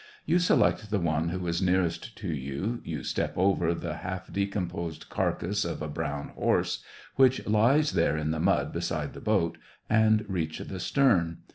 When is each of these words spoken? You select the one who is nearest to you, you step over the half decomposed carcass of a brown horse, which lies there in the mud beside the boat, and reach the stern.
You 0.25 0.39
select 0.39 0.89
the 0.89 0.97
one 0.99 1.29
who 1.29 1.45
is 1.45 1.61
nearest 1.61 2.17
to 2.17 2.27
you, 2.29 2.81
you 2.83 3.03
step 3.03 3.33
over 3.37 3.71
the 3.75 3.97
half 3.97 4.33
decomposed 4.33 5.09
carcass 5.09 5.63
of 5.63 5.79
a 5.83 5.87
brown 5.87 6.29
horse, 6.29 6.83
which 7.17 7.45
lies 7.45 7.91
there 7.91 8.17
in 8.17 8.31
the 8.31 8.39
mud 8.39 8.73
beside 8.73 9.13
the 9.13 9.21
boat, 9.21 9.59
and 9.87 10.25
reach 10.27 10.57
the 10.57 10.79
stern. 10.79 11.43